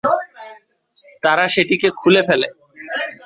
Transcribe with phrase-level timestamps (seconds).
[1.23, 2.47] তারা সেটিকে খুলে ফেলে।